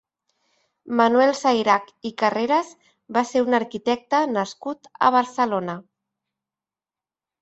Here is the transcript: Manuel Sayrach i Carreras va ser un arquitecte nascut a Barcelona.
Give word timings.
Manuel 1.01 1.33
Sayrach 1.39 1.91
i 2.11 2.11
Carreras 2.23 2.71
va 3.19 3.25
ser 3.33 3.45
un 3.49 3.57
arquitecte 3.61 4.23
nascut 4.39 4.93
a 5.09 5.15
Barcelona. 5.17 5.77